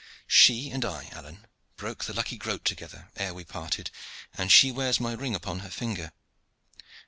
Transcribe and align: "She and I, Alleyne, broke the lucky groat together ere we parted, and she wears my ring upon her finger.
"She 0.25 0.71
and 0.71 0.83
I, 0.83 1.09
Alleyne, 1.11 1.45
broke 1.75 2.05
the 2.05 2.13
lucky 2.15 2.35
groat 2.35 2.65
together 2.65 3.11
ere 3.17 3.35
we 3.35 3.45
parted, 3.45 3.91
and 4.35 4.51
she 4.51 4.71
wears 4.71 4.99
my 4.99 5.13
ring 5.13 5.35
upon 5.35 5.59
her 5.59 5.69
finger. 5.69 6.11